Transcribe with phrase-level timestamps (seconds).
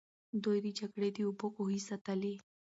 [0.43, 2.35] دوی د جګړې د اوبو کوهي ساتلې.